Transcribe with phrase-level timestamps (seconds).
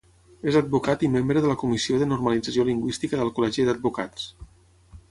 [0.51, 4.29] És advocat i membre de la Comissió de Normalització Lingüística del Col·legi d’Advocats.